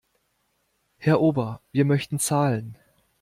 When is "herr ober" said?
0.97-1.61